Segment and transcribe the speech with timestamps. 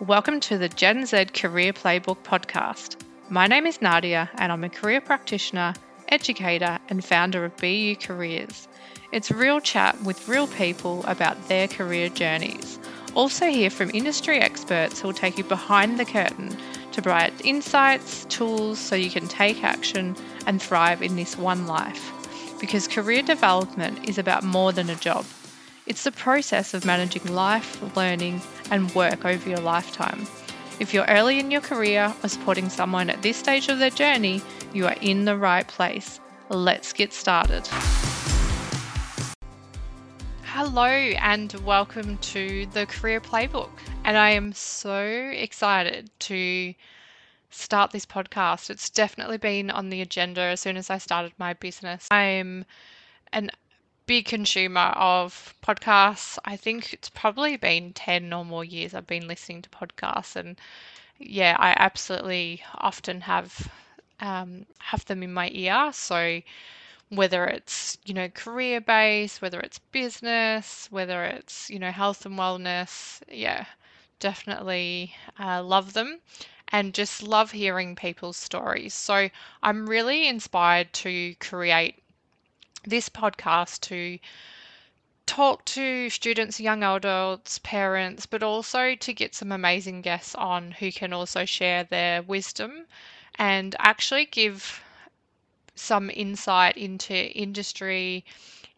[0.00, 2.96] Welcome to the Gen Z Career Playbook podcast.
[3.30, 5.72] My name is Nadia, and I'm a career practitioner,
[6.08, 8.68] educator, and founder of BU Careers.
[9.10, 12.78] It's real chat with real people about their career journeys.
[13.14, 16.54] Also, hear from industry experts who will take you behind the curtain
[16.92, 20.14] to provide insights, tools so you can take action
[20.46, 22.12] and thrive in this one life.
[22.60, 25.24] Because career development is about more than a job.
[25.86, 30.26] It's the process of managing life, learning, and work over your lifetime.
[30.80, 34.42] If you're early in your career or supporting someone at this stage of their journey,
[34.72, 36.18] you are in the right place.
[36.48, 37.68] Let's get started.
[40.42, 43.70] Hello, and welcome to the Career Playbook.
[44.02, 46.74] And I am so excited to
[47.50, 48.70] start this podcast.
[48.70, 52.08] It's definitely been on the agenda as soon as I started my business.
[52.10, 52.64] I'm
[53.32, 53.52] an
[54.06, 56.38] big consumer of podcasts.
[56.44, 60.58] I think it's probably been 10 or more years I've been listening to podcasts and
[61.18, 63.70] yeah, I absolutely often have
[64.20, 65.90] um, have them in my ear.
[65.92, 66.42] So
[67.08, 72.38] whether it's you know career based, whether it's business, whether it's you know health and
[72.38, 73.66] wellness, yeah,
[74.20, 76.20] definitely uh, love them
[76.68, 78.94] and just love hearing people's stories.
[78.94, 79.30] So
[79.62, 82.02] I'm really inspired to create
[82.84, 84.18] this podcast to
[85.26, 90.92] talk to students, young adults, parents, but also to get some amazing guests on who
[90.92, 92.86] can also share their wisdom
[93.38, 94.82] and actually give
[95.74, 98.24] some insight into industry,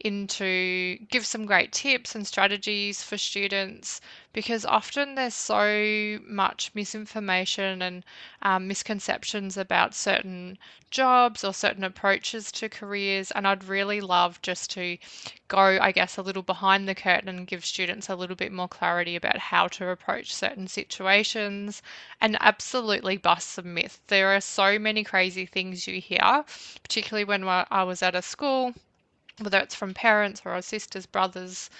[0.00, 4.00] into give some great tips and strategies for students
[4.32, 8.04] because often there's so much misinformation and
[8.42, 10.56] um, misconceptions about certain
[10.92, 13.32] jobs or certain approaches to careers.
[13.32, 14.98] And I'd really love just to
[15.48, 18.68] go, I guess, a little behind the curtain and give students a little bit more
[18.68, 21.82] clarity about how to approach certain situations
[22.20, 23.98] and absolutely bust some myths.
[24.06, 26.44] There are so many crazy things you hear,
[26.84, 28.74] particularly when I was at a school
[29.40, 31.70] whether it's from parents or our sisters, brothers,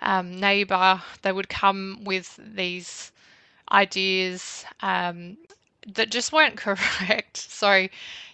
[0.00, 3.12] um, neighbour, they would come with these
[3.70, 5.36] ideas um,
[5.94, 7.36] that just weren't correct.
[7.36, 7.88] So,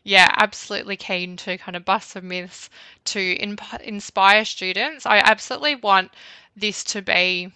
[0.05, 2.71] yeah, absolutely keen to kind of bust some myths
[3.05, 5.07] to in- inspire students.
[5.07, 6.12] I absolutely want
[6.57, 7.53] this to be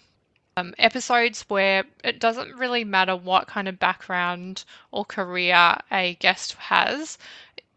[0.55, 6.53] um, episodes where it doesn't really matter what kind of background or career a guest
[6.53, 7.17] has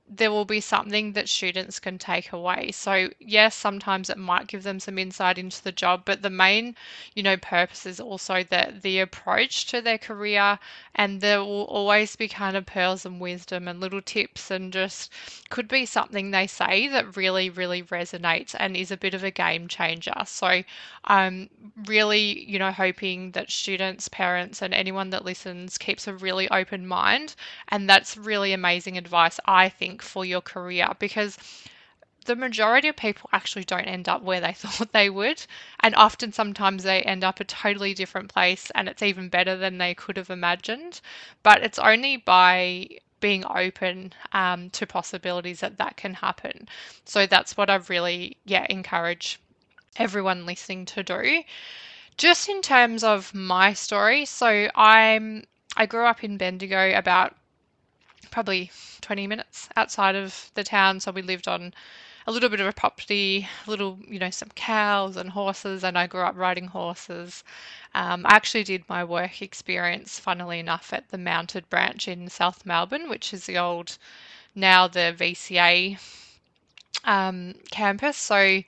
[0.09, 2.71] there will be something that students can take away.
[2.72, 6.77] So, yes, sometimes it might give them some insight into the job, but the main,
[7.15, 10.59] you know, purpose is also that the approach to their career
[10.95, 15.12] and there will always be kind of pearls and wisdom and little tips and just
[15.50, 19.31] could be something they say that really, really resonates and is a bit of a
[19.31, 20.15] game changer.
[20.27, 20.62] So,
[21.05, 21.49] I'm
[21.87, 26.87] really, you know, hoping that students, parents, and anyone that listens keeps a really open
[26.87, 27.34] mind.
[27.69, 31.39] And that's really amazing advice, I think think for your career because
[32.27, 35.47] the majority of people actually don't end up where they thought they would.
[35.81, 39.79] And often, sometimes they end up a totally different place and it's even better than
[39.79, 41.01] they could have imagined.
[41.43, 42.89] But it's only by
[43.21, 46.69] being open um, to possibilities that that can happen.
[47.05, 49.41] So that's what I really, yeah, encourage
[49.97, 51.43] everyone listening to do.
[52.19, 55.45] Just in terms of my story, so I'm
[55.78, 57.36] I grew up in Bendigo about
[58.31, 58.71] probably
[59.01, 61.01] 20 minutes outside of the town.
[61.01, 61.75] So we lived on
[62.27, 65.97] a little bit of a property, a little, you know, some cows and horses, and
[65.97, 67.45] I grew up riding horses.
[67.95, 72.67] Um, I actually did my work experience, funnily enough, at the Mounted branch in South
[72.67, 73.97] Melbourne, which is the old,
[74.55, 75.99] now the VCA
[77.05, 78.17] um, campus.
[78.17, 78.63] So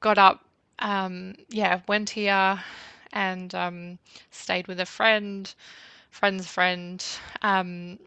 [0.00, 0.44] got up,
[0.80, 2.62] um, yeah, went here
[3.12, 3.98] and um,
[4.30, 5.52] stayed with a friend,
[6.10, 7.04] friend's friend.
[7.42, 7.98] Um,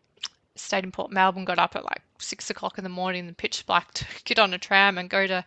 [0.55, 3.65] stayed in Port Melbourne, got up at like six o'clock in the morning in pitch
[3.65, 5.45] black to get on a tram and go to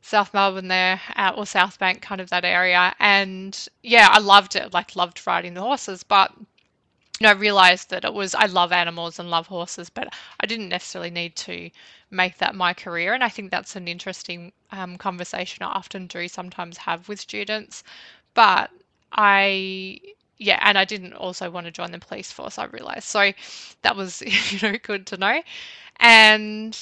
[0.00, 2.94] South Melbourne there, uh, or South Bank, kind of that area.
[3.00, 6.32] And yeah, I loved it, like loved riding the horses, but
[7.20, 10.08] you know, I realized that it was I love animals and love horses, but
[10.40, 11.70] I didn't necessarily need to
[12.10, 13.12] make that my career.
[13.12, 17.82] And I think that's an interesting um, conversation I often do sometimes have with students.
[18.34, 18.70] But
[19.12, 19.98] I
[20.38, 23.04] yeah, and I didn't also want to join the police force, I realized.
[23.04, 23.32] So
[23.82, 25.42] that was, you know, good to know.
[26.00, 26.78] And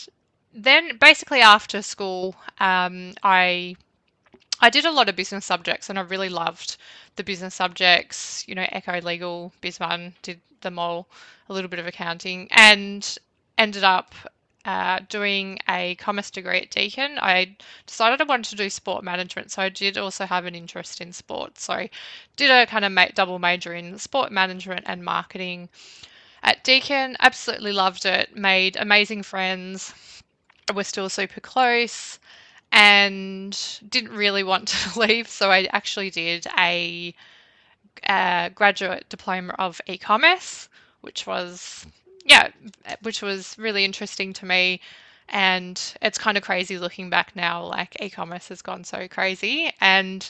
[0.54, 3.76] then basically after school, um, I
[4.60, 6.76] I did a lot of business subjects and I really loved
[7.16, 11.08] the business subjects, you know, Eco Legal, BizMun, did them all,
[11.48, 13.18] a little bit of accounting, and
[13.58, 14.14] ended up
[14.66, 19.52] uh, doing a commerce degree at Deakin, I decided I wanted to do sport management.
[19.52, 21.56] So I did also have an interest in sport.
[21.58, 21.90] So I
[22.34, 25.68] did a kind of double major in sport management and marketing
[26.42, 27.16] at Deakin.
[27.20, 28.34] Absolutely loved it.
[28.36, 29.94] Made amazing friends.
[30.74, 32.18] We're still super close
[32.72, 33.56] and
[33.88, 35.28] didn't really want to leave.
[35.28, 37.14] So I actually did a,
[38.08, 40.68] a graduate diploma of e-commerce,
[41.02, 41.86] which was
[42.26, 42.48] yeah,
[43.02, 44.80] which was really interesting to me.
[45.28, 49.72] And it's kind of crazy looking back now, like e-commerce has gone so crazy.
[49.80, 50.28] And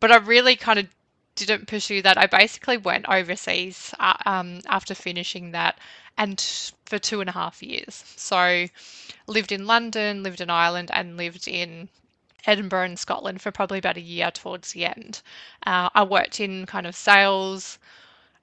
[0.00, 0.86] but I really kind of
[1.34, 2.18] didn't pursue that.
[2.18, 5.78] I basically went overseas uh, um, after finishing that,
[6.16, 6.40] and
[6.86, 8.04] for two and a half years.
[8.16, 8.66] So
[9.26, 11.88] lived in London, lived in Ireland, and lived in
[12.46, 15.22] Edinburgh and Scotland for probably about a year towards the end.
[15.66, 17.78] Uh, I worked in kind of sales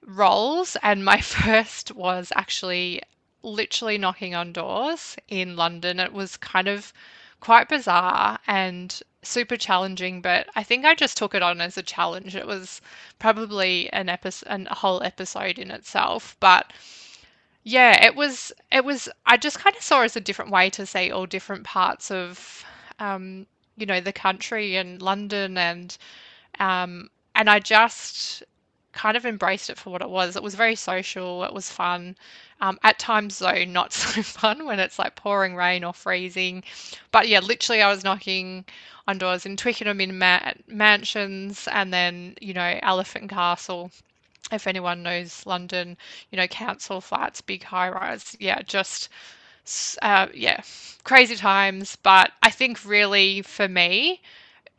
[0.06, 3.02] roles, and my first was actually
[3.42, 6.00] literally knocking on doors in London.
[6.00, 6.92] It was kind of
[7.40, 11.82] quite bizarre and super challenging, but I think I just took it on as a
[11.82, 12.34] challenge.
[12.34, 12.80] It was
[13.18, 16.72] probably an episode, a whole episode in itself, but
[17.64, 18.52] yeah, it was.
[18.70, 19.08] It was.
[19.26, 22.10] I just kind of saw it as a different way to see all different parts
[22.12, 22.64] of,
[23.00, 25.96] um, you know, the country and London, and
[26.60, 28.44] um, and I just
[28.96, 30.36] kind of embraced it for what it was.
[30.36, 31.44] It was very social.
[31.44, 32.16] It was fun.
[32.60, 36.64] Um, at times, though, not so fun when it's like pouring rain or freezing.
[37.12, 38.64] But yeah, literally, I was knocking
[39.08, 43.90] on doors in Twickenham in ma- mansions, and then you know Elephant Castle.
[44.52, 45.96] If anyone knows London,
[46.30, 48.36] you know council flats, big high rise.
[48.40, 49.08] Yeah, just
[50.02, 50.60] uh, yeah,
[51.04, 51.96] crazy times.
[51.96, 54.22] But I think really for me,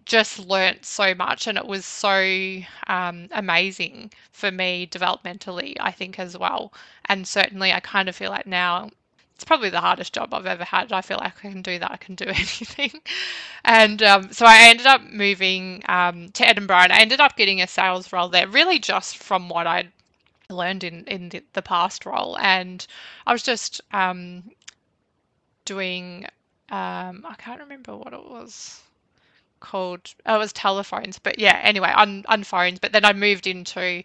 [0.07, 6.17] just learnt so much and it was so um, amazing for me developmentally, I think,
[6.17, 6.73] as well.
[7.05, 8.89] And certainly, I kind of feel like now
[9.35, 10.91] it's probably the hardest job I've ever had.
[10.93, 13.01] I feel like I can do that, I can do anything.
[13.65, 17.61] and um, so I ended up moving um, to Edinburgh and I ended up getting
[17.61, 19.91] a sales role there, really just from what I'd
[20.49, 22.37] learned in, in the, the past role.
[22.39, 22.85] And
[23.27, 24.51] I was just um,
[25.65, 26.25] doing,
[26.69, 28.81] um, I can't remember what it was
[29.59, 33.47] called oh, it was telephones but yeah anyway on on phones but then i moved
[33.47, 34.03] into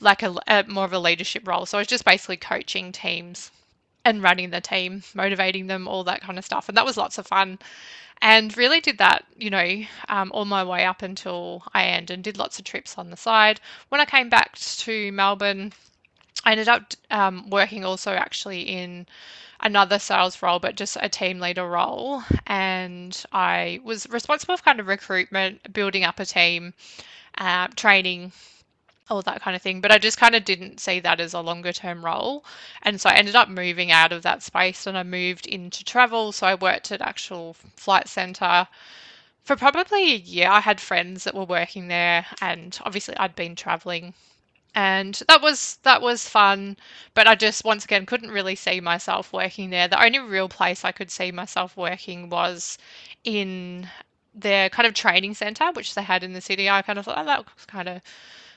[0.00, 3.50] like a, a, more of a leadership role so i was just basically coaching teams
[4.04, 7.18] and running the team motivating them all that kind of stuff and that was lots
[7.18, 7.58] of fun
[8.20, 12.24] and really did that you know um, all my way up until i ended and
[12.24, 13.60] did lots of trips on the side.
[13.90, 15.72] When i came back to melbourne
[16.48, 19.06] i ended up um, working also actually in
[19.60, 22.22] another sales role, but just a team leader role.
[22.46, 26.72] And I was responsible for kind of recruitment, building up a team,
[27.36, 28.32] uh, training,
[29.10, 29.82] all that kind of thing.
[29.82, 32.46] But I just kind of didn't see that as a longer term role.
[32.82, 36.32] And so I ended up moving out of that space and I moved into travel.
[36.32, 38.66] So I worked at actual Flight Centre
[39.44, 40.48] for probably a year.
[40.48, 44.14] I had friends that were working there and obviously I'd been traveling
[44.78, 46.76] and that was that was fun
[47.12, 49.88] but i just once again couldn't really see myself working there.
[49.88, 52.78] The only real place i could see myself working was
[53.24, 53.88] in
[54.36, 56.70] their kind of training center which they had in the city.
[56.70, 58.02] I kind of thought oh, that was kind of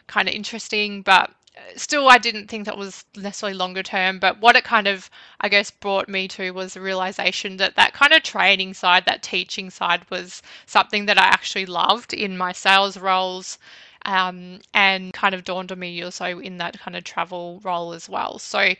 [0.06, 4.40] kind of interesting but uh, still i didn't think that was necessarily longer term but
[4.42, 5.10] what it kind of
[5.40, 9.24] i guess brought me to was the realization that that kind of training side that
[9.24, 13.58] teaching side was something that i actually loved in my sales roles
[14.06, 18.10] um, and kind of dawned on me also in that kind of travel role as
[18.10, 18.40] well.
[18.40, 18.74] So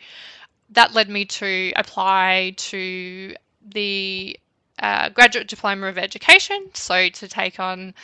[0.70, 4.38] that led me to apply to the
[4.78, 7.94] uh, graduate diploma of education, so to take on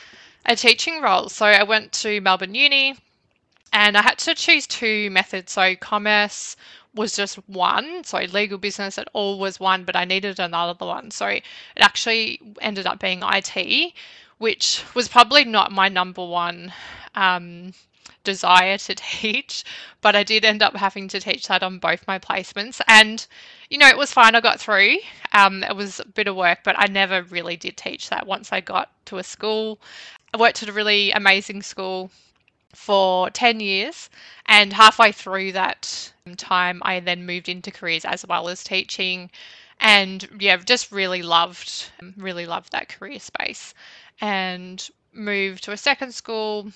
[0.47, 1.29] a teaching role.
[1.29, 2.97] So I went to Melbourne Uni
[3.73, 5.53] and I had to choose two methods.
[5.53, 6.57] So commerce
[6.95, 8.05] was just one.
[8.05, 11.11] So legal business, it all was one, but I needed another one.
[11.11, 11.43] So it
[11.81, 13.93] actually ended up being IT,
[14.39, 16.73] which was probably not my number one
[17.15, 17.73] um,
[18.25, 19.65] desire to teach,
[20.01, 22.81] but I did end up having to teach that on both my placements.
[22.87, 23.27] And,
[23.71, 24.35] you know, it was fine.
[24.35, 24.97] I got through.
[25.33, 28.53] Um, it was a bit of work, but I never really did teach that once
[28.53, 29.81] I got to a school.
[30.35, 32.11] I worked at a really amazing school
[32.75, 34.11] for 10 years,
[34.47, 39.31] and halfway through that time, I then moved into careers as well as teaching.
[39.81, 43.75] And yeah, just really loved, really loved that career space.
[44.21, 46.73] And moved to a second school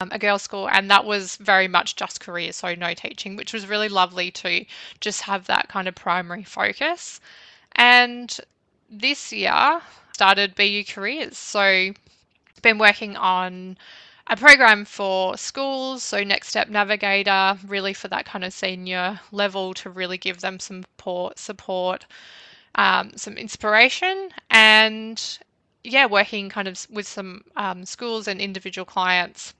[0.00, 3.52] um, a girls' school, and that was very much just career, so no teaching, which
[3.52, 4.64] was really lovely to
[5.00, 7.20] just have that kind of primary focus.
[7.72, 8.34] And
[8.88, 9.80] this year
[10.14, 11.92] started BU Careers, so
[12.62, 13.76] been working on
[14.30, 19.74] a program for schools, so Next Step Navigator, really for that kind of senior level
[19.74, 22.06] to really give them some support, support
[22.76, 25.38] um, some inspiration and
[25.82, 29.54] yeah, working kind of with some um, schools and individual clients.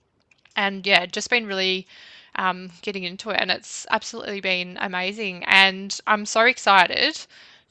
[0.55, 1.87] And yeah, just been really
[2.35, 5.43] um, getting into it, and it's absolutely been amazing.
[5.45, 7.19] And I'm so excited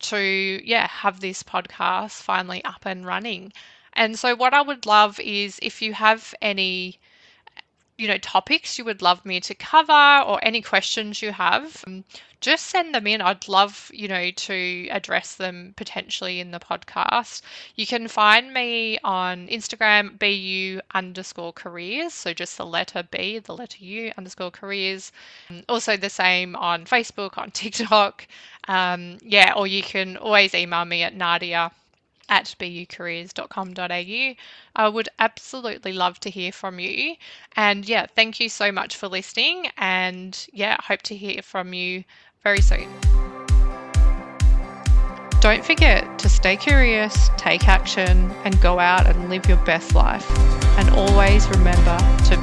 [0.00, 3.52] to yeah have this podcast finally up and running.
[3.92, 6.99] And so, what I would love is if you have any
[8.00, 12.02] you know topics you would love me to cover or any questions you have um,
[12.40, 13.20] just send them in.
[13.20, 17.42] I'd love you know to address them potentially in the podcast.
[17.76, 22.14] You can find me on instagram bu underscore careers.
[22.14, 25.12] So just the letter b the letter u underscore careers.
[25.50, 28.26] Um, also the same on facebook on tiktok.
[28.66, 31.70] Um, yeah or you can always email me at nadia
[32.30, 34.34] at bucareers.com.au.
[34.76, 37.16] I would absolutely love to hear from you.
[37.56, 39.68] And yeah, thank you so much for listening.
[39.76, 42.04] And yeah, hope to hear from you
[42.42, 42.88] very soon.
[45.40, 50.26] Don't forget to stay curious, take action, and go out and live your best life.
[50.78, 51.96] And always remember
[52.28, 52.37] to